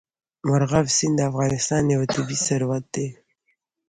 مورغاب 0.47 0.87
سیند 0.97 1.15
د 1.17 1.21
افغانستان 1.29 1.83
یو 1.93 2.01
طبعي 2.13 2.37
ثروت 2.47 2.85
دی. 2.93 3.07